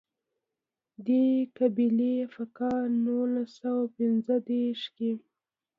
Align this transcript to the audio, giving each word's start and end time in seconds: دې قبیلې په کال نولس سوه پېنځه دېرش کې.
دې 1.07 1.25
قبیلې 1.57 2.15
په 2.33 2.43
کال 2.57 2.83
نولس 3.05 3.49
سوه 3.59 3.83
پېنځه 3.95 4.35
دېرش 4.49 4.83
کې. 4.95 5.11